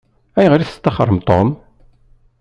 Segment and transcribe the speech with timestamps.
[0.37, 1.49] Ayɣer i testaxṛem Tom?